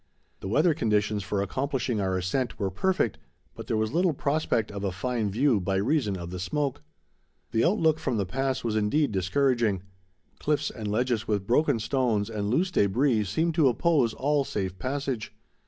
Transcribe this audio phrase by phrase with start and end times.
[0.39, 3.19] The weather conditions for accomplishing our ascent were perfect,
[3.53, 6.81] but there was little prospect of a fine view by reason of the smoke.
[7.51, 9.83] The outlook from the pass was indeed discouraging.
[10.39, 15.35] Cliffs and ledges with broken stones and loose debris seemed to oppose all safe passage.